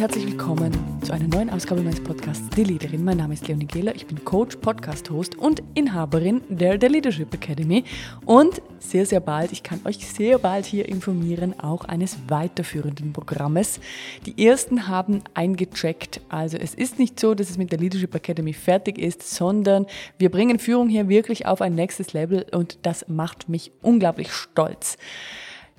[0.00, 3.04] und herzlich willkommen zu einer neuen Ausgabe meines Podcasts Die Leaderin.
[3.04, 7.84] Mein Name ist Leonie Gehler, ich bin Coach, Podcast-Host und Inhaberin der, der Leadership Academy
[8.24, 13.78] und sehr, sehr bald, ich kann euch sehr bald hier informieren, auch eines weiterführenden Programmes.
[14.24, 18.54] Die ersten haben eingecheckt, also es ist nicht so, dass es mit der Leadership Academy
[18.54, 19.84] fertig ist, sondern
[20.16, 24.96] wir bringen Führung hier wirklich auf ein nächstes Level und das macht mich unglaublich stolz.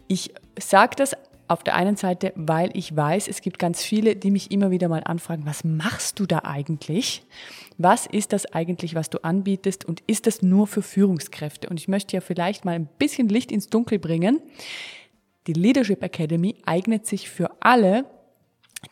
[0.08, 1.16] Ich sage das
[1.51, 4.87] auf der einen Seite, weil ich weiß, es gibt ganz viele, die mich immer wieder
[4.87, 7.23] mal anfragen, was machst du da eigentlich?
[7.77, 11.67] Was ist das eigentlich, was du anbietest und ist das nur für Führungskräfte?
[11.67, 14.41] Und ich möchte ja vielleicht mal ein bisschen Licht ins Dunkel bringen.
[15.47, 18.05] Die Leadership Academy eignet sich für alle,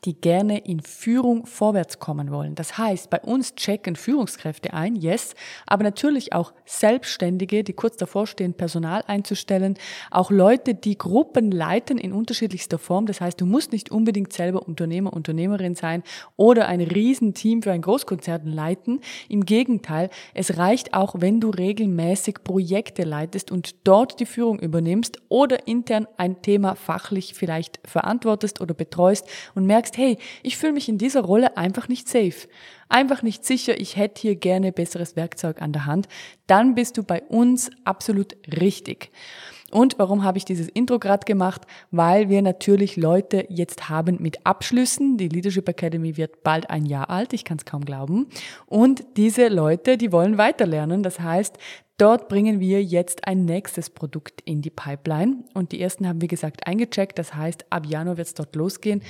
[0.05, 2.55] die gerne in Führung vorwärts kommen wollen.
[2.55, 5.33] Das heißt, bei uns checken Führungskräfte ein, yes,
[5.65, 9.77] aber natürlich auch Selbstständige, die kurz davor stehen, Personal einzustellen,
[10.11, 13.07] auch Leute, die Gruppen leiten in unterschiedlichster Form.
[13.07, 16.03] Das heißt, du musst nicht unbedingt selber Unternehmer, Unternehmerin sein
[16.37, 19.01] oder ein Riesenteam für ein Großkonzert leiten.
[19.27, 25.19] Im Gegenteil, es reicht auch, wenn du regelmäßig Projekte leitest und dort die Führung übernimmst
[25.29, 30.73] oder intern ein Thema fachlich vielleicht verantwortest oder betreust und mehr merkst, hey, ich fühle
[30.73, 32.49] mich in dieser Rolle einfach nicht safe,
[32.89, 36.09] einfach nicht sicher, ich hätte hier gerne besseres Werkzeug an der Hand,
[36.47, 39.09] dann bist du bei uns absolut richtig.
[39.71, 41.61] Und warum habe ich dieses Intro gerade gemacht?
[41.91, 45.17] Weil wir natürlich Leute jetzt haben mit Abschlüssen.
[45.17, 48.27] Die Leadership Academy wird bald ein Jahr alt, ich kann es kaum glauben.
[48.65, 51.03] Und diese Leute, die wollen weiterlernen.
[51.03, 51.57] Das heißt,
[51.99, 56.29] Dort bringen wir jetzt ein nächstes Produkt in die Pipeline und die ersten haben wir
[56.29, 57.19] gesagt eingecheckt.
[57.19, 59.01] Das heißt, ab Januar wird es dort losgehen.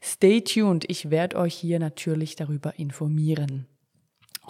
[0.00, 0.84] Stay tuned.
[0.86, 3.66] Ich werde euch hier natürlich darüber informieren.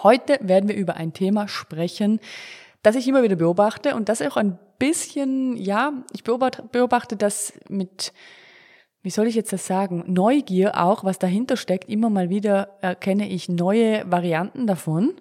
[0.03, 2.21] Heute werden wir über ein Thema sprechen,
[2.83, 7.53] das ich immer wieder beobachte und das auch ein bisschen, ja, ich beobachte, beobachte das
[7.69, 8.13] mit
[9.07, 11.89] wie soll ich jetzt das sagen, Neugier auch, was dahinter steckt.
[11.89, 15.15] Immer mal wieder erkenne ich neue Varianten davon.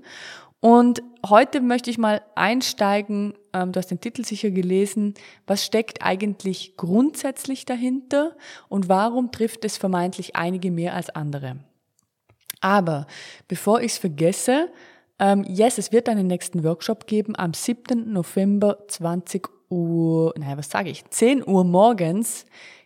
[0.59, 5.13] Und heute möchte ich mal einsteigen, ähm, du hast den Titel sicher gelesen,
[5.45, 8.35] was steckt eigentlich grundsätzlich dahinter
[8.69, 11.57] und warum trifft es vermeintlich einige mehr als andere.
[12.61, 13.05] Aber
[13.47, 14.71] bevor ich es vergesse,
[15.19, 18.11] ähm, yes, es wird einen nächsten Workshop geben am 7.
[18.11, 22.45] November 20 Uhr, naja, was sage ich, 10 Uhr morgens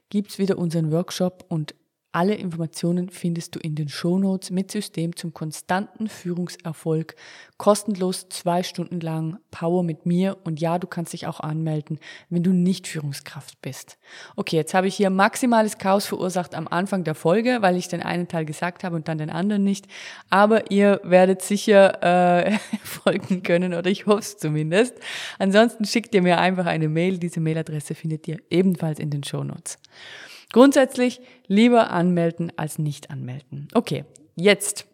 [0.09, 1.75] gibt's wieder unseren Workshop und
[2.11, 7.15] alle Informationen findest du in den Shownotes mit System zum konstanten Führungserfolg.
[7.57, 10.37] Kostenlos zwei Stunden lang Power mit mir.
[10.43, 11.99] Und ja, du kannst dich auch anmelden,
[12.29, 13.99] wenn du nicht Führungskraft bist.
[14.35, 18.01] Okay, jetzt habe ich hier maximales Chaos verursacht am Anfang der Folge, weil ich den
[18.01, 19.85] einen Teil gesagt habe und dann den anderen nicht.
[20.31, 22.01] Aber ihr werdet sicher
[22.47, 24.95] äh, folgen können oder ich hoffe es zumindest.
[25.37, 27.19] Ansonsten schickt ihr mir einfach eine Mail.
[27.19, 29.77] Diese Mailadresse findet ihr ebenfalls in den Shownotes.
[30.51, 33.67] Grundsätzlich lieber anmelden als nicht anmelden.
[33.73, 34.05] Okay,
[34.35, 34.85] jetzt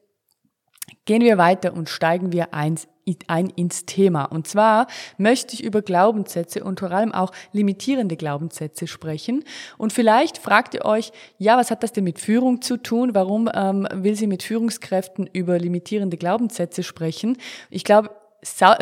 [1.06, 2.88] gehen wir weiter und steigen wir eins
[3.28, 4.26] ein ins Thema.
[4.26, 9.44] Und zwar möchte ich über Glaubenssätze und vor allem auch limitierende Glaubenssätze sprechen.
[9.78, 13.14] Und vielleicht fragt ihr euch, ja, was hat das denn mit Führung zu tun?
[13.14, 17.38] Warum ähm, will sie mit Führungskräften über limitierende Glaubenssätze sprechen?
[17.70, 18.10] Ich glaube,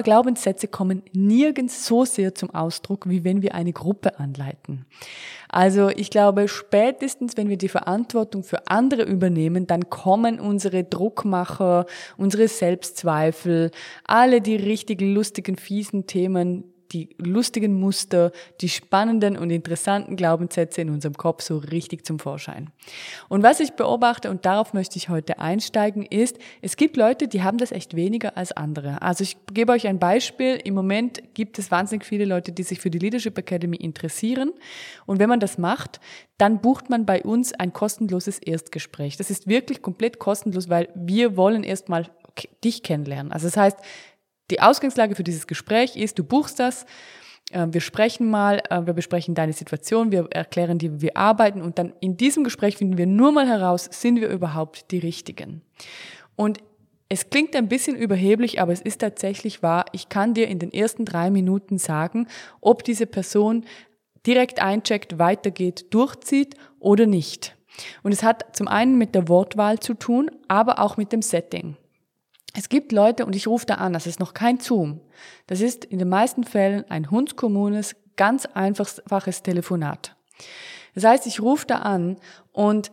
[0.03, 4.85] Glaubenssätze kommen nirgends so sehr zum Ausdruck, wie wenn wir eine Gruppe anleiten.
[5.47, 11.85] Also ich glaube, spätestens, wenn wir die Verantwortung für andere übernehmen, dann kommen unsere Druckmacher,
[12.17, 13.69] unsere Selbstzweifel,
[14.03, 18.31] alle die richtig lustigen, fiesen Themen, die lustigen Muster,
[18.61, 22.69] die spannenden und interessanten Glaubenssätze in unserem Kopf so richtig zum Vorschein.
[23.29, 27.43] Und was ich beobachte, und darauf möchte ich heute einsteigen, ist, es gibt Leute, die
[27.43, 29.01] haben das echt weniger als andere.
[29.01, 30.59] Also ich gebe euch ein Beispiel.
[30.63, 34.51] Im Moment gibt es wahnsinnig viele Leute, die sich für die Leadership Academy interessieren.
[35.05, 35.99] Und wenn man das macht,
[36.37, 39.17] dann bucht man bei uns ein kostenloses Erstgespräch.
[39.17, 42.09] Das ist wirklich komplett kostenlos, weil wir wollen erstmal
[42.63, 43.31] dich kennenlernen.
[43.31, 43.77] Also das heißt,
[44.53, 46.85] die Ausgangslage für dieses Gespräch ist, du buchst das,
[47.51, 51.63] äh, wir sprechen mal, äh, wir besprechen deine Situation, wir erklären dir, wie wir arbeiten
[51.63, 55.63] und dann in diesem Gespräch finden wir nur mal heraus, sind wir überhaupt die Richtigen.
[56.35, 56.59] Und
[57.09, 59.85] es klingt ein bisschen überheblich, aber es ist tatsächlich wahr.
[59.91, 62.27] Ich kann dir in den ersten drei Minuten sagen,
[62.61, 63.65] ob diese Person
[64.25, 67.55] direkt eincheckt, weitergeht, durchzieht oder nicht.
[68.03, 71.75] Und es hat zum einen mit der Wortwahl zu tun, aber auch mit dem Setting.
[72.55, 75.01] Es gibt Leute, und ich rufe da an, das ist noch kein Zoom.
[75.47, 80.15] Das ist in den meisten Fällen ein hundskommunes, ganz einfaches Telefonat.
[80.93, 82.17] Das heißt, ich rufe da an
[82.51, 82.91] und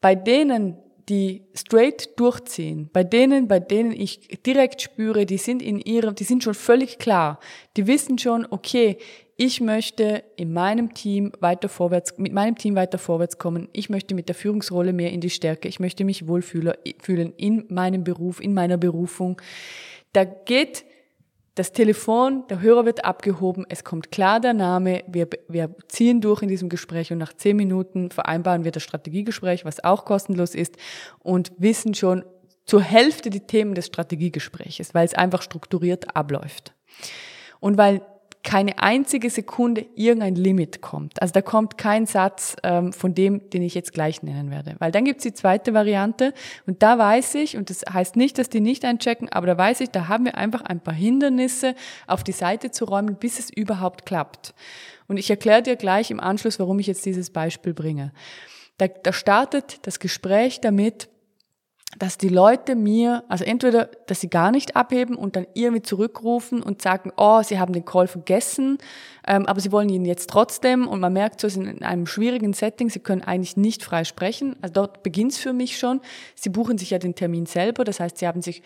[0.00, 0.78] bei denen,
[1.12, 6.24] die straight durchziehen, bei denen, bei denen ich direkt spüre, die sind in ihrem, die
[6.24, 7.38] sind schon völlig klar.
[7.76, 8.96] Die wissen schon, okay,
[9.36, 13.68] ich möchte in meinem Team weiter vorwärts, mit meinem Team weiter vorwärts kommen.
[13.74, 15.68] Ich möchte mit der Führungsrolle mehr in die Stärke.
[15.68, 19.38] Ich möchte mich wohlfühlen in meinem Beruf, in meiner Berufung.
[20.14, 20.86] Da geht
[21.54, 26.42] das Telefon, der Hörer wird abgehoben, es kommt klar der Name, wir, wir ziehen durch
[26.42, 30.76] in diesem Gespräch und nach zehn Minuten vereinbaren wir das Strategiegespräch, was auch kostenlos ist
[31.18, 32.24] und wissen schon
[32.64, 36.74] zur Hälfte die Themen des Strategiegespräches, weil es einfach strukturiert abläuft.
[37.60, 38.00] Und weil
[38.42, 41.22] keine einzige Sekunde irgendein Limit kommt.
[41.22, 44.74] Also da kommt kein Satz ähm, von dem, den ich jetzt gleich nennen werde.
[44.80, 46.34] Weil dann gibt's die zweite Variante
[46.66, 49.80] und da weiß ich, und das heißt nicht, dass die nicht einchecken, aber da weiß
[49.80, 51.76] ich, da haben wir einfach ein paar Hindernisse
[52.08, 54.54] auf die Seite zu räumen, bis es überhaupt klappt.
[55.06, 58.12] Und ich erkläre dir gleich im Anschluss, warum ich jetzt dieses Beispiel bringe.
[58.78, 61.08] Da, da startet das Gespräch damit,
[61.98, 66.62] dass die Leute mir, also entweder, dass sie gar nicht abheben und dann irgendwie zurückrufen
[66.62, 68.78] und sagen, oh, sie haben den Call vergessen,
[69.26, 72.06] ähm, aber sie wollen ihn jetzt trotzdem und man merkt so, sie sind in einem
[72.06, 74.56] schwierigen Setting, sie können eigentlich nicht frei sprechen.
[74.62, 76.00] Also dort beginnt's für mich schon.
[76.34, 78.62] Sie buchen sich ja den Termin selber, das heißt, sie haben sich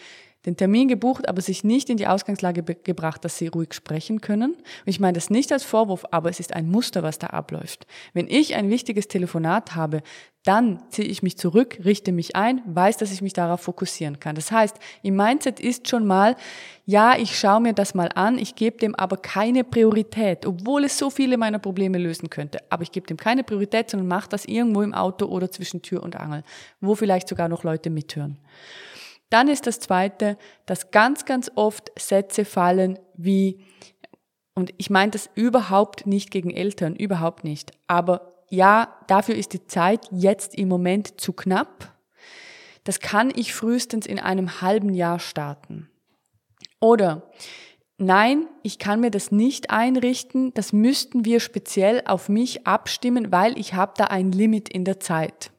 [0.47, 4.53] den Termin gebucht, aber sich nicht in die Ausgangslage gebracht, dass sie ruhig sprechen können.
[4.53, 7.87] Und ich meine das nicht als Vorwurf, aber es ist ein Muster, was da abläuft.
[8.15, 10.03] Wenn ich ein wichtiges Telefonat habe,
[10.45, 14.37] dann ziehe ich mich zurück, richte mich ein, weiß, dass ich mich darauf fokussieren kann.
[14.37, 16.37] Das heißt, im Mindset ist schon mal,
[16.85, 20.97] ja, ich schaue mir das mal an, ich gebe dem aber keine Priorität, obwohl es
[20.97, 22.61] so viele meiner Probleme lösen könnte.
[22.71, 26.05] Aber ich gebe dem keine Priorität, sondern mache das irgendwo im Auto oder zwischen Tür
[26.05, 26.45] und Angel,
[26.81, 28.39] wo vielleicht sogar noch Leute mithören.
[29.31, 33.65] Dann ist das Zweite, dass ganz, ganz oft Sätze fallen wie,
[34.55, 39.67] und ich meine das überhaupt nicht gegen Eltern, überhaupt nicht, aber ja, dafür ist die
[39.67, 41.93] Zeit jetzt im Moment zu knapp.
[42.85, 45.91] Das kann ich frühestens in einem halben Jahr starten.
[46.81, 47.29] Oder
[47.99, 53.59] nein, ich kann mir das nicht einrichten, das müssten wir speziell auf mich abstimmen, weil
[53.59, 55.51] ich habe da ein Limit in der Zeit.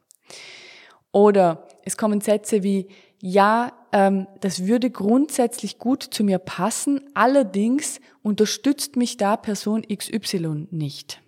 [1.12, 2.88] Oder es kommen Sätze wie,
[3.20, 10.68] ja, ähm, das würde grundsätzlich gut zu mir passen, allerdings unterstützt mich da Person XY
[10.70, 11.20] nicht.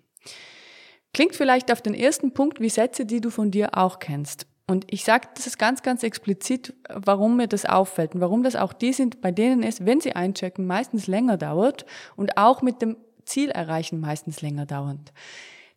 [1.13, 4.47] Klingt vielleicht auf den ersten Punkt wie Sätze, die du von dir auch kennst.
[4.67, 8.55] Und ich sage das ist ganz, ganz explizit, warum mir das auffällt und warum das
[8.55, 11.85] auch die sind, bei denen es, wenn sie einchecken, meistens länger dauert
[12.15, 12.95] und auch mit dem
[13.25, 15.11] Ziel erreichen meistens länger dauert.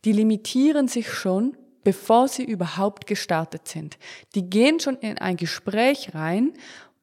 [0.04, 3.98] Die limitieren sich schon bevor sie überhaupt gestartet sind.
[4.34, 6.54] Die gehen schon in ein Gespräch rein,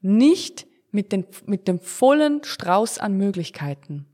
[0.01, 4.07] nicht mit, den, mit dem vollen Strauß an Möglichkeiten.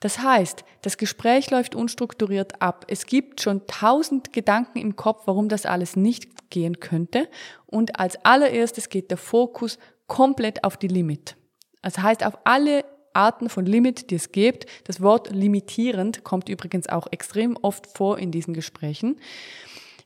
[0.00, 2.84] Das heißt, das Gespräch läuft unstrukturiert ab.
[2.88, 7.28] Es gibt schon tausend Gedanken im Kopf, warum das alles nicht gehen könnte.
[7.66, 11.36] Und als allererstes geht der Fokus komplett auf die Limit.
[11.80, 12.84] Das heißt, auf alle
[13.14, 14.66] Arten von Limit, die es gibt.
[14.84, 19.16] Das Wort limitierend kommt übrigens auch extrem oft vor in diesen Gesprächen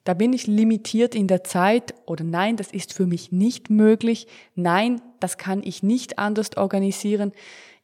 [0.09, 4.27] da bin ich limitiert in der Zeit oder nein, das ist für mich nicht möglich,
[4.55, 7.33] nein, das kann ich nicht anders organisieren.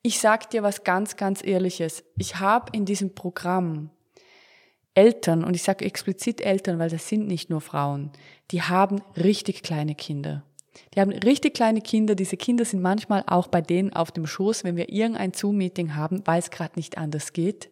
[0.01, 2.03] Ich sag dir was ganz, ganz ehrliches.
[2.17, 3.91] Ich habe in diesem Programm
[4.95, 8.11] Eltern, und ich sage explizit Eltern, weil das sind nicht nur Frauen,
[8.53, 10.45] die haben richtig kleine Kinder.
[10.95, 12.15] Die haben richtig kleine Kinder.
[12.15, 16.23] Diese Kinder sind manchmal auch bei denen auf dem Schoß, wenn wir irgendein Zoom-Meeting haben,
[16.25, 17.69] weil es gerade nicht anders geht.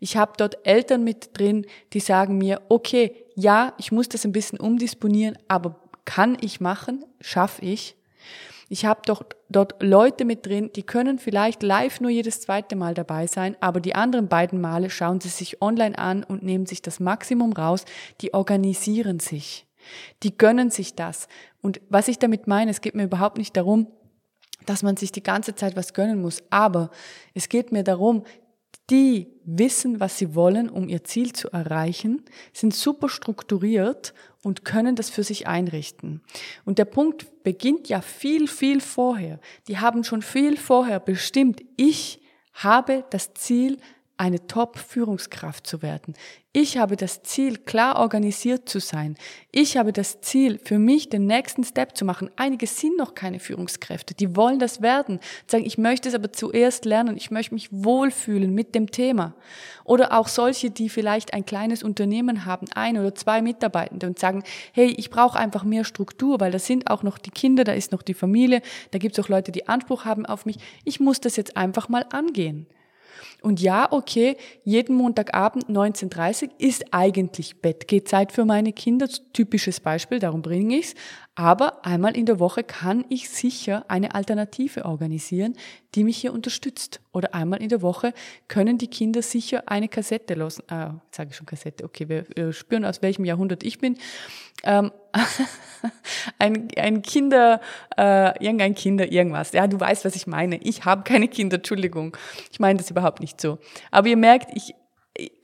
[0.00, 4.32] Ich habe dort Eltern mit drin, die sagen mir, okay, ja, ich muss das ein
[4.32, 7.96] bisschen umdisponieren, aber kann ich machen, schaffe ich.
[8.68, 12.94] Ich habe doch dort Leute mit drin, die können vielleicht live nur jedes zweite Mal
[12.94, 16.82] dabei sein, aber die anderen beiden Male schauen sie sich online an und nehmen sich
[16.82, 17.84] das Maximum raus,
[18.20, 19.66] die organisieren sich.
[20.22, 21.28] Die gönnen sich das.
[21.60, 23.86] Und was ich damit meine, es geht mir überhaupt nicht darum,
[24.64, 26.90] dass man sich die ganze Zeit was gönnen muss, aber
[27.34, 28.24] es geht mir darum,
[28.90, 32.22] die wissen, was sie wollen, um ihr Ziel zu erreichen,
[32.52, 36.22] sind super strukturiert und können das für sich einrichten.
[36.64, 39.40] Und der Punkt beginnt ja viel, viel vorher.
[39.68, 42.20] Die haben schon viel vorher bestimmt, ich
[42.52, 43.78] habe das Ziel,
[44.24, 46.14] eine Top-Führungskraft zu werden.
[46.54, 49.16] Ich habe das Ziel, klar organisiert zu sein.
[49.52, 52.30] Ich habe das Ziel, für mich den nächsten Step zu machen.
[52.36, 55.20] Einige sind noch keine Führungskräfte, die wollen das werden.
[55.46, 59.34] Sagen, ich möchte es aber zuerst lernen, ich möchte mich wohlfühlen mit dem Thema.
[59.84, 64.42] Oder auch solche, die vielleicht ein kleines Unternehmen haben, ein oder zwei Mitarbeitende und sagen,
[64.72, 67.92] hey, ich brauche einfach mehr Struktur, weil da sind auch noch die Kinder, da ist
[67.92, 70.56] noch die Familie, da gibt es auch Leute, die Anspruch haben auf mich.
[70.84, 72.66] Ich muss das jetzt einfach mal angehen.
[73.42, 79.08] Und ja, okay, jeden Montagabend 19.30 Uhr ist eigentlich Bettgehzeit für meine Kinder.
[79.32, 80.94] Typisches Beispiel, darum bringe ich's.
[81.36, 85.56] Aber einmal in der Woche kann ich sicher eine Alternative organisieren,
[85.96, 87.00] die mich hier unterstützt.
[87.12, 88.14] Oder einmal in der Woche
[88.46, 90.62] können die Kinder sicher eine Kassette los.
[90.68, 91.84] Ah, jetzt sage ich schon Kassette.
[91.84, 93.98] Okay, wir, wir spüren, aus welchem Jahrhundert ich bin.
[94.62, 94.92] Ähm,
[96.38, 97.60] ein, ein Kinder,
[97.96, 99.50] äh, irgendein Kinder, irgendwas.
[99.52, 100.58] Ja, du weißt, was ich meine.
[100.58, 102.16] Ich habe keine Kinder, Entschuldigung.
[102.52, 103.58] Ich meine das überhaupt nicht so.
[103.90, 104.72] Aber ihr merkt, ich,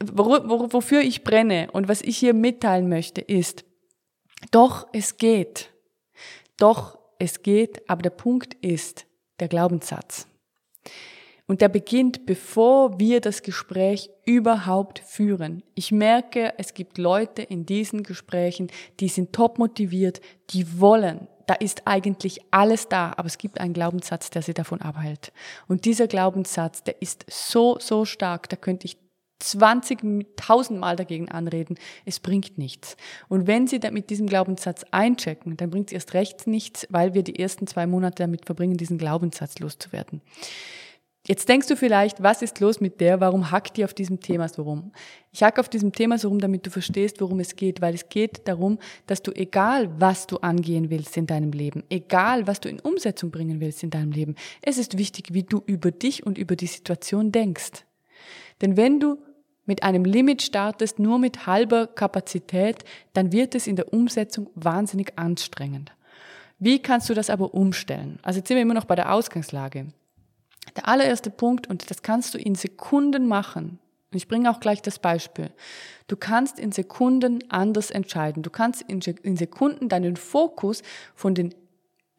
[0.04, 3.64] wofür ich brenne und was ich hier mitteilen möchte, ist,
[4.52, 5.70] doch, es geht.
[6.60, 9.06] Doch, es geht, aber der Punkt ist
[9.40, 10.28] der Glaubenssatz.
[11.46, 15.64] Und der beginnt, bevor wir das Gespräch überhaupt führen.
[15.74, 21.26] Ich merke, es gibt Leute in diesen Gesprächen, die sind top motiviert, die wollen.
[21.46, 25.32] Da ist eigentlich alles da, aber es gibt einen Glaubenssatz, der sie davon abhält.
[25.66, 28.98] Und dieser Glaubenssatz, der ist so, so stark, da könnte ich
[29.40, 32.97] 20.000 Mal dagegen anreden, es bringt nichts.
[33.28, 37.23] Und wenn Sie mit diesem Glaubenssatz einchecken, dann bringt es erst recht nichts, weil wir
[37.23, 40.20] die ersten zwei Monate damit verbringen, diesen Glaubenssatz loszuwerden.
[41.26, 43.20] Jetzt denkst du vielleicht, was ist los mit der?
[43.20, 44.90] Warum hackt die auf diesem Thema so rum?
[45.32, 48.09] Ich hacke auf diesem Thema so rum, damit du verstehst, worum es geht, weil es
[48.09, 52.70] geht darum, dass du egal, was du angehen willst in deinem Leben, egal, was du
[52.70, 56.38] in Umsetzung bringen willst in deinem Leben, es ist wichtig, wie du über dich und
[56.38, 57.85] über die Situation denkst.
[58.62, 59.18] Denn wenn du
[59.66, 65.12] mit einem Limit startest, nur mit halber Kapazität, dann wird es in der Umsetzung wahnsinnig
[65.16, 65.92] anstrengend.
[66.58, 68.18] Wie kannst du das aber umstellen?
[68.22, 69.86] Also jetzt sind wir immer noch bei der Ausgangslage.
[70.76, 73.78] Der allererste Punkt, und das kannst du in Sekunden machen,
[74.12, 75.50] und ich bringe auch gleich das Beispiel.
[76.08, 78.42] Du kannst in Sekunden anders entscheiden.
[78.42, 80.82] Du kannst in Sekunden deinen Fokus
[81.14, 81.54] von den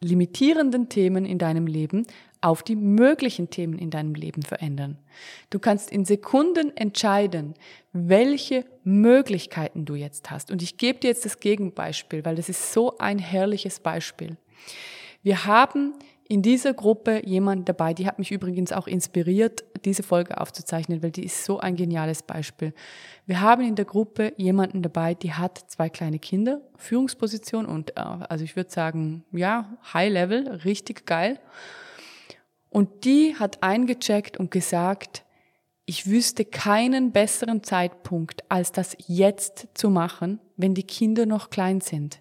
[0.00, 2.06] limitierenden Themen in deinem Leben
[2.42, 4.98] auf die möglichen Themen in deinem Leben verändern.
[5.50, 7.54] Du kannst in Sekunden entscheiden,
[7.92, 10.50] welche Möglichkeiten du jetzt hast.
[10.50, 14.36] Und ich gebe dir jetzt das Gegenbeispiel, weil das ist so ein herrliches Beispiel.
[15.22, 15.94] Wir haben
[16.28, 21.10] in dieser Gruppe jemand dabei, die hat mich übrigens auch inspiriert, diese Folge aufzuzeichnen, weil
[21.10, 22.72] die ist so ein geniales Beispiel.
[23.26, 28.00] Wir haben in der Gruppe jemanden dabei, die hat zwei kleine Kinder, Führungsposition und äh,
[28.00, 31.38] also ich würde sagen, ja, High Level, richtig geil.
[32.72, 35.24] Und die hat eingecheckt und gesagt,
[35.84, 41.82] ich wüsste keinen besseren Zeitpunkt, als das jetzt zu machen, wenn die Kinder noch klein
[41.82, 42.20] sind.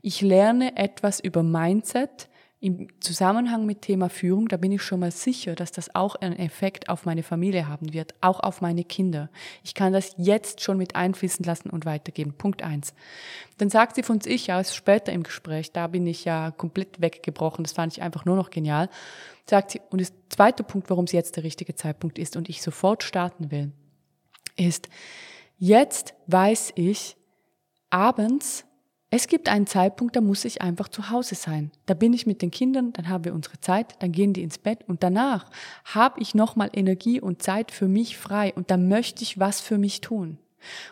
[0.00, 2.28] Ich lerne etwas über Mindset,
[2.62, 6.38] im Zusammenhang mit Thema Führung, da bin ich schon mal sicher, dass das auch einen
[6.38, 9.30] Effekt auf meine Familie haben wird, auch auf meine Kinder.
[9.64, 12.34] Ich kann das jetzt schon mit einfließen lassen und weitergeben.
[12.34, 12.92] Punkt eins.
[13.56, 17.64] Dann sagt sie von sich aus später im Gespräch, da bin ich ja komplett weggebrochen,
[17.64, 18.90] das fand ich einfach nur noch genial,
[19.48, 22.60] sagt sie, und der zweite Punkt, warum es jetzt der richtige Zeitpunkt ist und ich
[22.60, 23.72] sofort starten will,
[24.56, 24.90] ist,
[25.56, 27.16] jetzt weiß ich,
[27.88, 28.66] abends
[29.12, 31.72] es gibt einen Zeitpunkt, da muss ich einfach zu Hause sein.
[31.86, 34.58] Da bin ich mit den Kindern, dann haben wir unsere Zeit, dann gehen die ins
[34.58, 35.46] Bett und danach
[35.84, 39.78] habe ich nochmal Energie und Zeit für mich frei und da möchte ich was für
[39.78, 40.38] mich tun.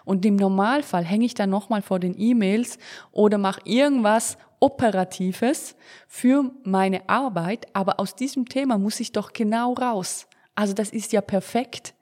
[0.04, 2.78] Und im Normalfall hänge ich dann nochmal vor den E-Mails
[3.12, 5.76] oder mache irgendwas Operatives
[6.08, 10.26] für meine Arbeit, aber aus diesem Thema muss ich doch genau raus.
[10.56, 11.94] Also das ist ja perfekt.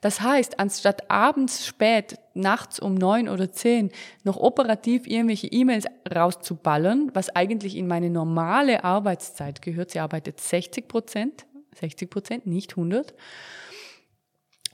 [0.00, 3.90] Das heißt, anstatt abends spät, nachts um neun oder zehn,
[4.22, 10.88] noch operativ irgendwelche E-Mails rauszuballern, was eigentlich in meine normale Arbeitszeit gehört, sie arbeitet 60
[10.88, 11.46] Prozent,
[11.80, 13.14] 60 Prozent, nicht 100,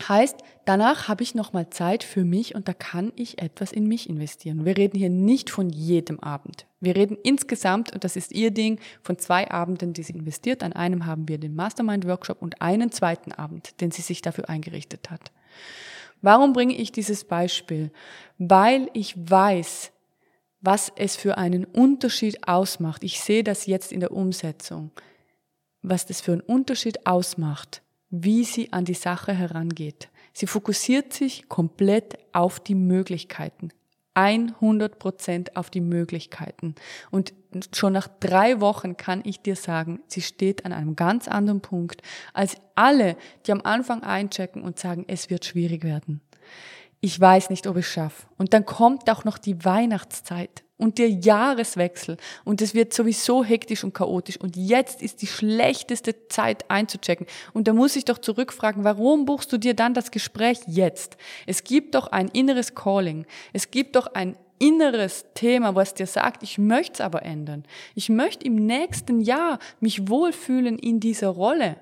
[0.09, 4.09] Heißt, danach habe ich nochmal Zeit für mich und da kann ich etwas in mich
[4.09, 4.65] investieren.
[4.65, 6.67] Wir reden hier nicht von jedem Abend.
[6.81, 10.63] Wir reden insgesamt, und das ist ihr Ding, von zwei Abenden, die sie investiert.
[10.63, 15.11] An einem haben wir den Mastermind-Workshop und einen zweiten Abend, den sie sich dafür eingerichtet
[15.11, 15.33] hat.
[16.23, 17.91] Warum bringe ich dieses Beispiel?
[18.39, 19.93] Weil ich weiß,
[20.61, 23.05] was es für einen Unterschied ausmacht.
[23.05, 24.91] Ich sehe das jetzt in der Umsetzung.
[25.83, 30.09] Was das für einen Unterschied ausmacht wie sie an die Sache herangeht.
[30.33, 33.71] Sie fokussiert sich komplett auf die Möglichkeiten.
[34.15, 36.75] 100 Prozent auf die Möglichkeiten.
[37.11, 37.33] Und
[37.75, 42.03] schon nach drei Wochen kann ich dir sagen, sie steht an einem ganz anderen Punkt
[42.33, 46.21] als alle, die am Anfang einchecken und sagen, es wird schwierig werden.
[47.01, 48.27] Ich weiß nicht, ob ich schaffe.
[48.37, 53.85] Und dann kommt auch noch die Weihnachtszeit und der Jahreswechsel und es wird sowieso hektisch
[53.85, 58.83] und chaotisch und jetzt ist die schlechteste Zeit einzuchecken und da muss ich doch zurückfragen,
[58.83, 61.19] warum buchst du dir dann das Gespräch jetzt?
[61.47, 66.43] Es gibt doch ein inneres Calling, es gibt doch ein inneres Thema, was dir sagt,
[66.43, 67.65] ich möchte es aber ändern.
[67.95, 71.77] Ich möchte im nächsten Jahr mich wohlfühlen in dieser Rolle.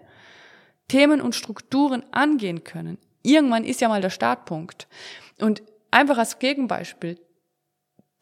[0.87, 2.99] Themen und Strukturen angehen können.
[3.29, 4.89] Irgendwann ist ja mal der Startpunkt.
[5.39, 7.21] Und einfach als Gegenbeispiel,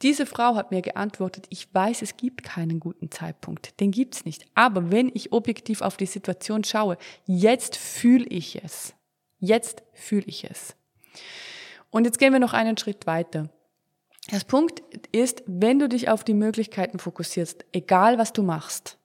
[0.02, 4.44] diese Frau hat mir geantwortet, ich weiß, es gibt keinen guten Zeitpunkt, den gibt's nicht.
[4.54, 8.94] Aber wenn ich objektiv auf die Situation schaue, jetzt fühle ich es.
[9.38, 10.75] Jetzt fühle ich es.
[11.90, 13.48] Und jetzt gehen wir noch einen Schritt weiter.
[14.30, 14.82] Das Punkt
[15.12, 18.98] ist, wenn du dich auf die Möglichkeiten fokussierst, egal was du machst,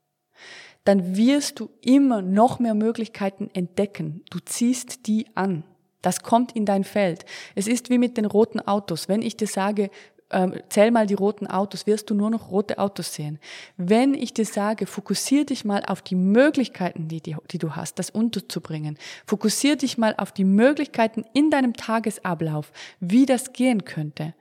[0.83, 4.23] dann wirst du immer noch mehr Möglichkeiten entdecken.
[4.31, 5.63] Du ziehst die an.
[6.01, 7.25] Das kommt in dein Feld.
[7.55, 9.07] Es ist wie mit den roten Autos.
[9.07, 9.89] Wenn ich dir sage,
[10.31, 13.39] ähm, zähl mal die roten Autos, wirst du nur noch rote Autos sehen.
[13.77, 17.99] Wenn ich dir sage, fokussier dich mal auf die Möglichkeiten, die, die, die du hast,
[17.99, 18.97] das unterzubringen.
[19.25, 24.33] Fokussier dich mal auf die Möglichkeiten in deinem Tagesablauf, wie das gehen könnte.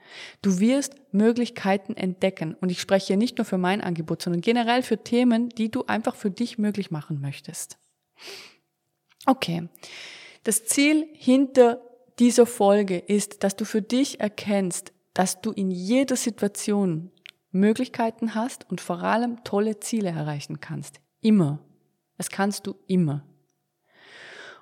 [0.43, 2.57] Du wirst Möglichkeiten entdecken.
[2.61, 5.85] Und ich spreche hier nicht nur für mein Angebot, sondern generell für Themen, die du
[5.87, 7.79] einfach für dich möglich machen möchtest.
[9.27, 9.69] Okay.
[10.45, 11.81] Das Ziel hinter
[12.19, 17.11] dieser Folge ist, dass du für dich erkennst, dass du in jeder Situation
[17.53, 21.01] Möglichkeiten hast und vor allem tolle Ziele erreichen kannst.
[21.21, 21.59] Immer.
[22.17, 23.25] Das kannst du immer.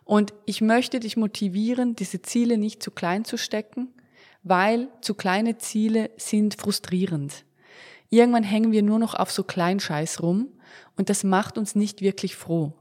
[0.04, 3.92] Und ich möchte dich motivieren, diese Ziele nicht zu klein zu stecken,
[4.42, 7.44] weil zu kleine Ziele sind frustrierend.
[8.08, 10.48] Irgendwann hängen wir nur noch auf so Kleinscheiß rum
[10.96, 12.72] und das macht uns nicht wirklich froh.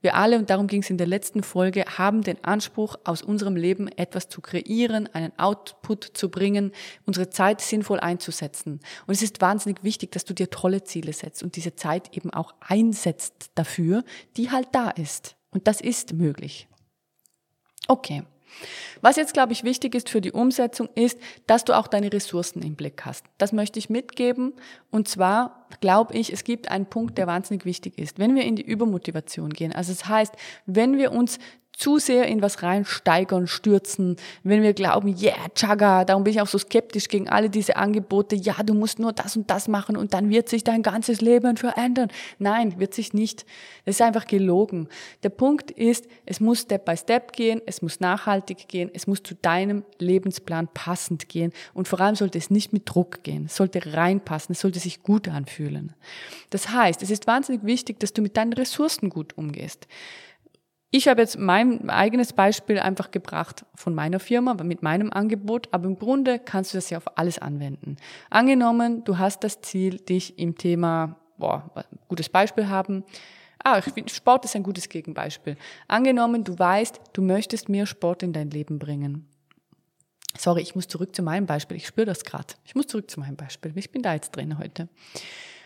[0.00, 3.56] Wir alle, und darum ging es in der letzten Folge, haben den Anspruch, aus unserem
[3.56, 6.72] Leben etwas zu kreieren, einen Output zu bringen,
[7.06, 8.80] unsere Zeit sinnvoll einzusetzen.
[9.06, 12.30] Und es ist wahnsinnig wichtig, dass du dir tolle Ziele setzt und diese Zeit eben
[12.30, 14.04] auch einsetzt dafür,
[14.36, 15.36] die halt da ist.
[15.50, 16.68] Und das ist möglich.
[17.88, 18.22] Okay.
[19.00, 22.62] Was jetzt, glaube ich, wichtig ist für die Umsetzung, ist, dass du auch deine Ressourcen
[22.62, 23.24] im Blick hast.
[23.38, 24.54] Das möchte ich mitgeben.
[24.90, 28.18] Und zwar glaube ich, es gibt einen Punkt, der wahnsinnig wichtig ist.
[28.18, 30.34] Wenn wir in die Übermotivation gehen, also das heißt,
[30.66, 31.38] wenn wir uns
[31.78, 36.48] zu sehr in was reinsteigern, stürzen, wenn wir glauben, yeah, Chaga, darum bin ich auch
[36.48, 40.12] so skeptisch gegen alle diese Angebote, ja, du musst nur das und das machen und
[40.12, 42.08] dann wird sich dein ganzes Leben verändern.
[42.40, 43.46] Nein, wird sich nicht.
[43.84, 44.88] Das ist einfach gelogen.
[45.22, 49.22] Der Punkt ist, es muss Step by Step gehen, es muss nachhaltig gehen, es muss
[49.22, 53.54] zu deinem Lebensplan passend gehen und vor allem sollte es nicht mit Druck gehen, es
[53.54, 55.94] sollte reinpassen, es sollte sich gut anfühlen.
[56.50, 59.86] Das heißt, es ist wahnsinnig wichtig, dass du mit deinen Ressourcen gut umgehst.
[60.90, 65.86] Ich habe jetzt mein eigenes Beispiel einfach gebracht von meiner Firma, mit meinem Angebot, aber
[65.86, 67.96] im Grunde kannst du das ja auf alles anwenden.
[68.30, 71.70] Angenommen, du hast das Ziel, dich im Thema, boah,
[72.08, 73.04] gutes Beispiel haben,
[73.64, 75.56] Ah, ich finde, Sport ist ein gutes Gegenbeispiel.
[75.88, 79.28] Angenommen, du weißt, du möchtest mehr Sport in dein Leben bringen.
[80.38, 81.76] Sorry, ich muss zurück zu meinem Beispiel.
[81.76, 82.54] Ich spüre das gerade.
[82.64, 83.72] Ich muss zurück zu meinem Beispiel.
[83.74, 84.88] Ich bin da jetzt drin heute.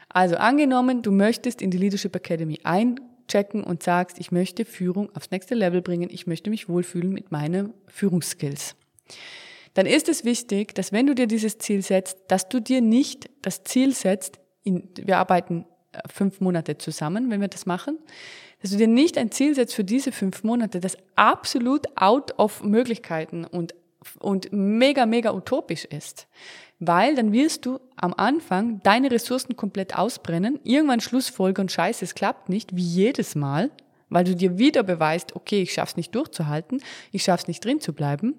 [0.08, 5.14] Also angenommen, du möchtest in die Leadership Academy ein checken und sagst, ich möchte Führung
[5.14, 8.76] aufs nächste Level bringen, ich möchte mich wohlfühlen mit meinen Führungsskills.
[9.74, 13.30] Dann ist es wichtig, dass wenn du dir dieses Ziel setzt, dass du dir nicht
[13.40, 17.98] das Ziel setzt, in, wir arbeiten äh, fünf Monate zusammen, wenn wir das machen,
[18.60, 22.62] dass du dir nicht ein Ziel setzt für diese fünf Monate, das absolut out of
[22.62, 23.74] Möglichkeiten und,
[24.20, 26.28] und mega, mega utopisch ist
[26.84, 32.48] weil dann wirst du am Anfang deine Ressourcen komplett ausbrennen, irgendwann Schlussfolgern, scheiße, es klappt
[32.48, 33.70] nicht, wie jedes Mal,
[34.12, 37.92] weil du dir wieder beweist, okay, ich schaff's nicht durchzuhalten, ich schaff's nicht drin zu
[37.92, 38.34] bleiben.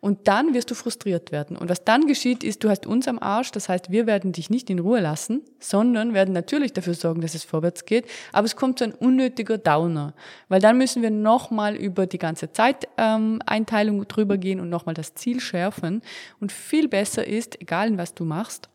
[0.00, 1.56] Und dann wirst du frustriert werden.
[1.56, 4.48] Und was dann geschieht, ist, du hast uns am Arsch, das heißt, wir werden dich
[4.50, 8.06] nicht in Ruhe lassen, sondern werden natürlich dafür sorgen, dass es vorwärts geht.
[8.32, 10.14] Aber es kommt zu ein unnötiger Downer,
[10.48, 15.14] weil dann müssen wir nochmal über die ganze Zeiteinteilung ähm, drüber gehen und nochmal das
[15.14, 16.02] Ziel schärfen.
[16.40, 18.68] Und viel besser ist, egal in was du machst,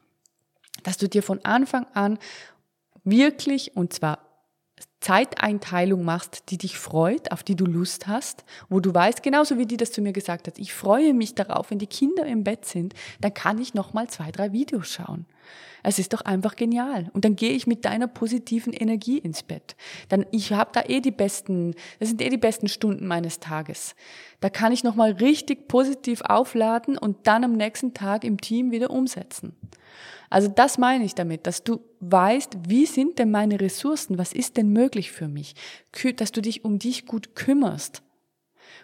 [0.84, 2.20] dass du dir von Anfang an
[3.06, 4.33] wirklich, und zwar
[5.04, 9.66] Zeiteinteilung machst, die dich freut, auf die du Lust hast, wo du weißt, genauso wie
[9.66, 12.64] die das zu mir gesagt hat, ich freue mich darauf, wenn die Kinder im Bett
[12.64, 15.26] sind, dann kann ich noch mal zwei, drei Videos schauen.
[15.84, 17.12] Es ist doch einfach genial.
[17.12, 19.76] Und dann gehe ich mit deiner positiven Energie ins Bett.
[20.08, 23.96] Dann ich habe da eh die besten, das sind eh die besten Stunden meines Tages.
[24.40, 28.72] Da kann ich noch mal richtig positiv aufladen und dann am nächsten Tag im Team
[28.72, 29.54] wieder umsetzen.
[30.30, 34.58] Also das meine ich damit, dass du weißt, wie sind denn meine Ressourcen, was ist
[34.58, 35.56] denn möglich für mich,
[36.18, 38.02] dass du dich um dich gut kümmerst.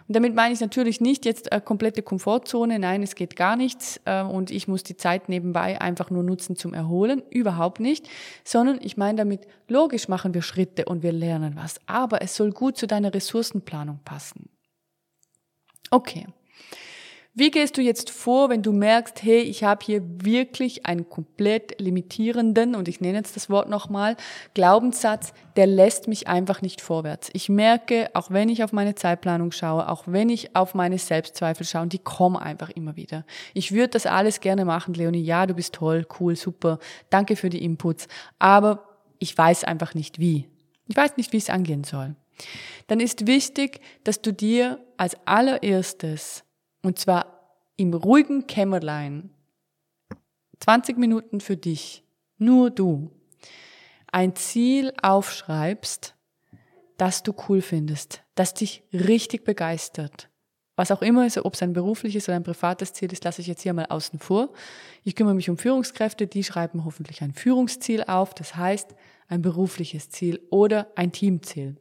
[0.08, 4.00] Und damit meine ich natürlich nicht jetzt eine komplette Komfortzone, nein, es geht gar nichts
[4.04, 8.08] äh, und ich muss die Zeit nebenbei einfach nur nutzen zum Erholen, überhaupt nicht,
[8.44, 12.50] sondern ich meine damit, logisch machen wir Schritte und wir lernen was, aber es soll
[12.52, 14.48] gut zu deiner Ressourcenplanung passen.
[15.90, 16.26] Okay.
[17.32, 21.80] Wie gehst du jetzt vor, wenn du merkst, hey, ich habe hier wirklich einen komplett
[21.80, 24.16] limitierenden, und ich nenne jetzt das Wort nochmal,
[24.54, 27.30] Glaubenssatz, der lässt mich einfach nicht vorwärts.
[27.32, 31.64] Ich merke, auch wenn ich auf meine Zeitplanung schaue, auch wenn ich auf meine Selbstzweifel
[31.64, 33.24] schaue, die kommen einfach immer wieder.
[33.54, 35.22] Ich würde das alles gerne machen, Leonie.
[35.22, 36.80] Ja, du bist toll, cool, super.
[37.10, 38.08] Danke für die Inputs.
[38.40, 38.88] Aber
[39.20, 40.48] ich weiß einfach nicht wie.
[40.88, 42.16] Ich weiß nicht, wie es angehen soll.
[42.88, 46.42] Dann ist wichtig, dass du dir als allererstes
[46.82, 47.40] und zwar
[47.76, 49.30] im ruhigen Kämmerlein.
[50.60, 52.04] 20 Minuten für dich.
[52.38, 53.10] Nur du.
[54.12, 56.14] Ein Ziel aufschreibst,
[56.96, 60.28] das du cool findest, das dich richtig begeistert.
[60.76, 63.46] Was auch immer ist, ob es ein berufliches oder ein privates Ziel ist, lasse ich
[63.46, 64.50] jetzt hier mal außen vor.
[65.04, 68.94] Ich kümmere mich um Führungskräfte, die schreiben hoffentlich ein Führungsziel auf, das heißt
[69.28, 71.76] ein berufliches Ziel oder ein Teamziel.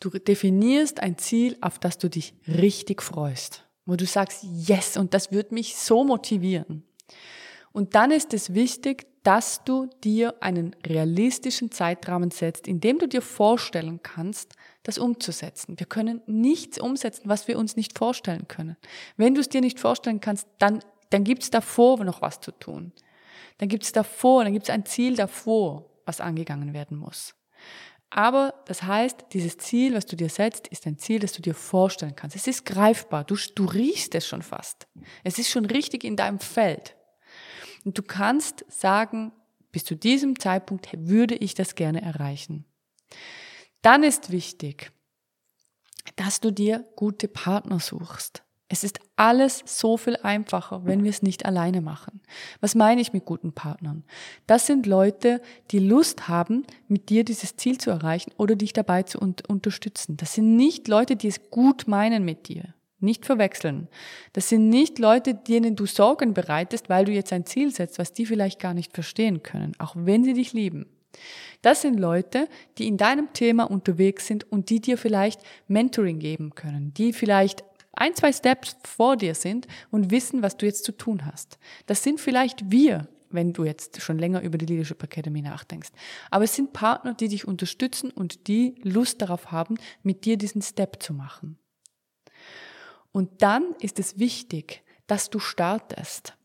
[0.00, 5.12] Du definierst ein Ziel, auf das du dich richtig freust, wo du sagst, yes, und
[5.12, 6.84] das wird mich so motivieren.
[7.72, 13.06] Und dann ist es wichtig, dass du dir einen realistischen Zeitrahmen setzt, in dem du
[13.06, 15.78] dir vorstellen kannst, das umzusetzen.
[15.78, 18.76] Wir können nichts umsetzen, was wir uns nicht vorstellen können.
[19.18, 22.52] Wenn du es dir nicht vorstellen kannst, dann, dann gibt es davor noch was zu
[22.52, 22.92] tun.
[23.58, 27.34] Dann gibt es davor, dann gibt es ein Ziel davor, was angegangen werden muss.
[28.10, 31.54] Aber das heißt, dieses Ziel, was du dir setzt, ist ein Ziel, das du dir
[31.54, 32.34] vorstellen kannst.
[32.34, 33.22] Es ist greifbar.
[33.22, 34.88] Du, du riechst es schon fast.
[35.22, 36.96] Es ist schon richtig in deinem Feld.
[37.84, 39.32] Und du kannst sagen,
[39.70, 42.64] bis zu diesem Zeitpunkt würde ich das gerne erreichen.
[43.82, 44.90] Dann ist wichtig,
[46.16, 48.42] dass du dir gute Partner suchst.
[48.72, 52.20] Es ist alles so viel einfacher, wenn wir es nicht alleine machen.
[52.60, 54.04] Was meine ich mit guten Partnern?
[54.46, 59.02] Das sind Leute, die Lust haben, mit dir dieses Ziel zu erreichen oder dich dabei
[59.02, 60.16] zu un unterstützen.
[60.16, 62.74] Das sind nicht Leute, die es gut meinen mit dir.
[63.00, 63.88] Nicht verwechseln.
[64.34, 68.12] Das sind nicht Leute, denen du Sorgen bereitest, weil du jetzt ein Ziel setzt, was
[68.12, 70.86] die vielleicht gar nicht verstehen können, auch wenn sie dich lieben.
[71.62, 76.54] Das sind Leute, die in deinem Thema unterwegs sind und die dir vielleicht Mentoring geben
[76.54, 77.64] können, die vielleicht
[78.00, 81.58] ein, zwei Steps vor dir sind und wissen, was du jetzt zu tun hast.
[81.86, 85.90] Das sind vielleicht wir, wenn du jetzt schon länger über die Leadership Academy nachdenkst.
[86.30, 90.62] Aber es sind Partner, die dich unterstützen und die Lust darauf haben, mit dir diesen
[90.62, 91.58] Step zu machen.
[93.12, 96.36] Und dann ist es wichtig, dass du startest.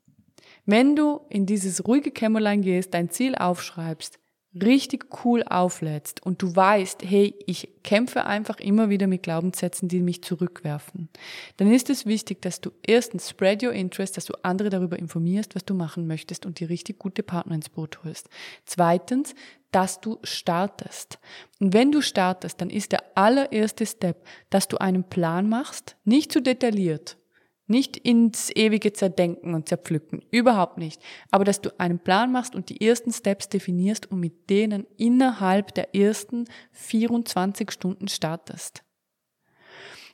[0.66, 4.20] Wenn du in dieses ruhige Kämmerlein gehst, dein Ziel aufschreibst,
[4.62, 10.00] richtig cool auflädst und du weißt, hey, ich kämpfe einfach immer wieder mit Glaubenssätzen, die
[10.00, 11.10] mich zurückwerfen,
[11.58, 15.56] dann ist es wichtig, dass du erstens spread your interest, dass du andere darüber informierst,
[15.56, 18.30] was du machen möchtest und die richtig gute Partner ins Boot holst.
[18.66, 19.36] Zweitens,
[19.72, 21.20] dass du startest.
[21.60, 26.32] Und wenn du startest, dann ist der allererste Step, dass du einen Plan machst, nicht
[26.32, 27.18] zu detailliert,
[27.68, 31.02] nicht ins ewige Zerdenken und Zerpflücken, überhaupt nicht.
[31.32, 35.74] Aber dass du einen Plan machst und die ersten Steps definierst und mit denen innerhalb
[35.74, 38.84] der ersten 24 Stunden startest.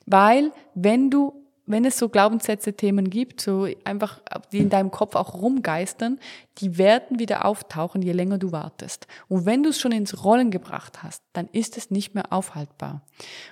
[0.06, 4.20] Weil wenn du wenn es so Glaubenssätze, Themen gibt, so einfach,
[4.50, 6.18] die in deinem Kopf auch rumgeistern,
[6.58, 9.06] die werden wieder auftauchen, je länger du wartest.
[9.28, 13.02] Und wenn du es schon ins Rollen gebracht hast, dann ist es nicht mehr aufhaltbar.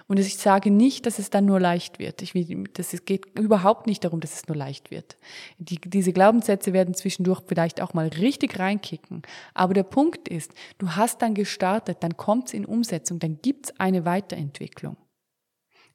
[0.09, 2.21] Und ich sage nicht, dass es dann nur leicht wird.
[2.21, 2.33] Ich,
[2.75, 5.17] das, es geht überhaupt nicht darum, dass es nur leicht wird.
[5.59, 9.23] Die, diese Glaubenssätze werden zwischendurch vielleicht auch mal richtig reinkicken.
[9.55, 13.67] Aber der Punkt ist, du hast dann gestartet, dann kommt es in Umsetzung, dann gibt
[13.67, 14.97] es eine Weiterentwicklung.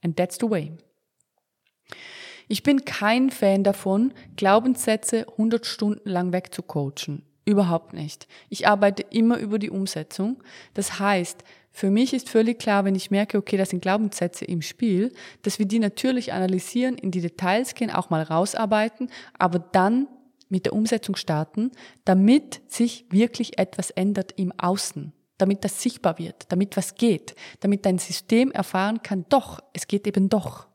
[0.02, 0.72] And that's the way.
[2.48, 7.24] Ich bin kein Fan davon, Glaubenssätze 100 Stunden lang wegzucoachen.
[7.46, 8.28] Überhaupt nicht.
[8.50, 10.44] Ich arbeite immer über die Umsetzung.
[10.74, 14.62] Das heißt, für mich ist völlig klar, wenn ich merke, okay, das sind Glaubenssätze im
[14.62, 20.08] Spiel, dass wir die natürlich analysieren, in die Details gehen, auch mal rausarbeiten, aber dann
[20.48, 21.72] mit der Umsetzung starten,
[22.06, 27.86] damit sich wirklich etwas ändert im Außen, damit das sichtbar wird, damit was geht, damit
[27.86, 30.68] dein System erfahren kann, doch, es geht eben doch.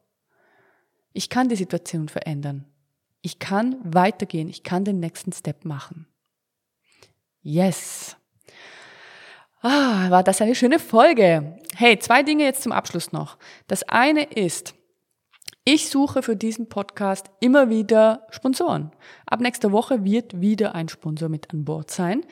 [1.13, 2.67] Ich kann die Situation verändern.
[3.23, 4.49] Ich kann weitergehen.
[4.49, 6.07] Ich kann den nächsten Step machen.
[7.43, 8.17] Yes.
[9.63, 11.59] Ah, war das eine schöne Folge.
[11.77, 13.37] Hey, zwei Dinge jetzt zum Abschluss noch.
[13.67, 14.75] Das eine ist,
[15.65, 18.93] ich suche für diesen Podcast immer wieder Sponsoren.
[19.27, 22.25] Ab nächster Woche wird wieder ein Sponsor mit an Bord sein.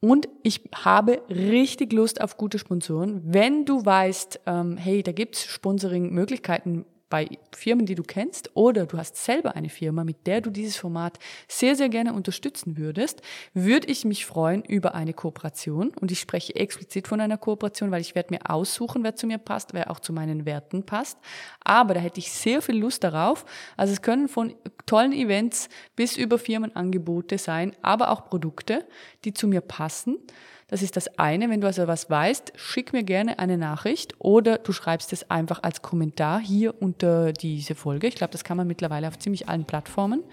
[0.00, 3.22] Und ich habe richtig Lust auf gute Sponsoren.
[3.24, 8.98] Wenn du weißt, ähm, hey, da gibt's Sponsoring-Möglichkeiten bei Firmen, die du kennst, oder du
[8.98, 13.22] hast selber eine Firma, mit der du dieses Format sehr, sehr gerne unterstützen würdest,
[13.54, 15.92] würde ich mich freuen über eine Kooperation.
[16.00, 19.38] Und ich spreche explizit von einer Kooperation, weil ich werde mir aussuchen, wer zu mir
[19.38, 21.18] passt, wer auch zu meinen Werten passt.
[21.62, 23.44] Aber da hätte ich sehr viel Lust darauf.
[23.76, 24.54] Also es können von
[24.86, 28.86] tollen Events bis über Firmenangebote sein, aber auch Produkte,
[29.24, 30.18] die zu mir passen.
[30.68, 31.48] Das ist das eine.
[31.48, 35.62] Wenn du also was weißt, schick mir gerne eine Nachricht oder du schreibst es einfach
[35.62, 38.08] als Kommentar hier unter diese Folge.
[38.08, 40.24] Ich glaube, das kann man mittlerweile auf ziemlich allen Plattformen.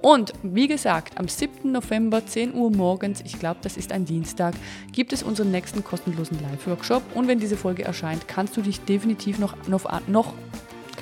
[0.00, 1.72] Und wie gesagt, am 7.
[1.72, 4.54] November, 10 Uhr morgens, ich glaube, das ist ein Dienstag,
[4.92, 7.02] gibt es unseren nächsten kostenlosen Live-Workshop.
[7.14, 10.32] Und wenn diese Folge erscheint, kannst du dich definitiv noch, noch, noch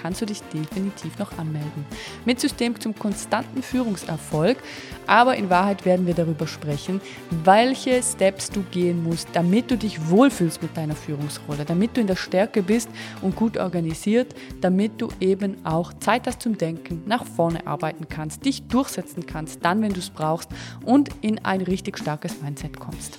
[0.04, 1.86] kannst du dich definitiv noch anmelden.
[2.26, 4.58] Mit System zum konstanten Führungserfolg,
[5.06, 7.00] aber in Wahrheit werden wir darüber sprechen,
[7.42, 12.06] welche Steps du gehen musst, damit du dich wohlfühlst mit deiner Führungsrolle, damit du in
[12.06, 12.90] der Stärke bist
[13.22, 18.44] und gut organisiert, damit du eben auch Zeit hast zum Denken, nach vorne arbeiten kannst,
[18.44, 20.50] dich durchsetzen kannst, dann, wenn du es brauchst
[20.84, 23.18] und in ein richtig starkes Mindset kommst.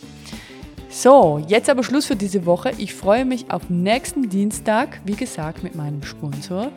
[0.97, 2.71] So, jetzt aber Schluss für diese Woche.
[2.77, 6.71] Ich freue mich auf nächsten Dienstag, wie gesagt, mit meinem Sponsor,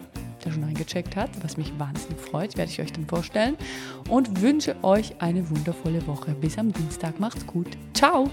[0.44, 3.56] der schon eingecheckt hat, was mich wahnsinnig freut, werde ich euch dann vorstellen
[4.08, 6.32] und wünsche euch eine wundervolle Woche.
[6.32, 7.68] Bis am Dienstag, macht's gut.
[7.94, 8.28] Ciao!